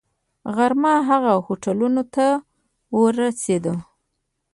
[0.55, 2.25] غرمه هغو هوټلونو ته
[2.99, 3.75] ورسېدو.